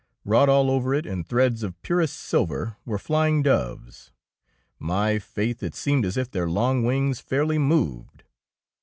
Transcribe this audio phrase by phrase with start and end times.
[0.25, 4.11] Wrought all over it in threads of purest silver were flying doves.
[4.79, 8.23] My faith, it seemeth as if their long wings fairly moved